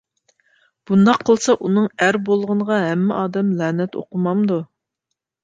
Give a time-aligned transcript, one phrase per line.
[0.91, 4.61] بۇنداق قىلسا ئۇنىڭ ئەر بولغىنىغا ھەممە ئادەم لەنەت ئوقۇمامدۇ؟